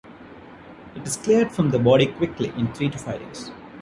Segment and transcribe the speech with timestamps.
[0.95, 3.51] It is cleared from the body quickly, in three to five days.